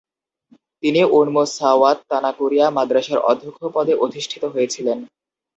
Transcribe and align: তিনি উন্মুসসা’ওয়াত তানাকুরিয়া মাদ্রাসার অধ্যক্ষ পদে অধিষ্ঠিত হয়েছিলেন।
তিনি 0.83 1.01
উন্মুসসা’ওয়াত 1.17 1.97
তানাকুরিয়া 2.09 2.67
মাদ্রাসার 2.69 3.19
অধ্যক্ষ 3.31 3.59
পদে 3.75 3.93
অধিষ্ঠিত 4.05 4.43
হয়েছিলেন। 4.53 4.97